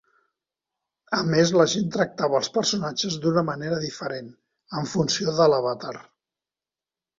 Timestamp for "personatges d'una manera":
2.57-3.79